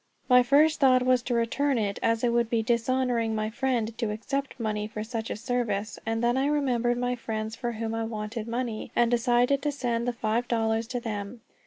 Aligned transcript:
My 0.27 0.41
first 0.41 0.79
thought 0.79 1.03
was 1.05 1.21
to 1.21 1.35
return 1.35 1.77
it, 1.77 1.99
as 2.01 2.23
it 2.23 2.29
would 2.29 2.49
be 2.49 2.63
dishonoring 2.63 3.35
my 3.35 3.51
friend 3.51 3.95
to 3.99 4.09
accept 4.09 4.59
money 4.59 4.87
for 4.87 5.03
such 5.03 5.29
a 5.29 5.35
service; 5.35 5.99
and 6.07 6.23
then 6.23 6.37
I 6.37 6.47
remembered 6.47 6.97
my 6.97 7.15
friends 7.15 7.55
for 7.55 7.73
whom 7.73 7.93
I 7.93 8.03
wanted 8.05 8.47
money, 8.47 8.89
and 8.95 9.13
I 9.13 9.15
decided 9.15 9.61
to 9.61 9.71
send 9.71 10.07
the 10.07 10.13
five 10.13 10.47
dollars 10.47 10.87
to 10.87 10.99
them. 10.99 11.41